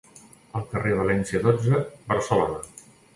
A 0.59 0.61
Carrer 0.71 0.93
València 0.99 1.41
dotze, 1.43 1.83
Barcelona. 2.15 2.59